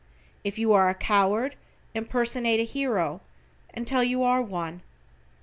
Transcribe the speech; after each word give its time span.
If 0.43 0.57
you 0.57 0.73
are 0.73 0.89
a 0.89 0.95
coward 0.95 1.55
impersonate 1.93 2.59
a 2.59 2.63
hero, 2.63 3.21
until 3.71 4.03
you 4.03 4.23
are 4.23 4.41
one. 4.41 4.81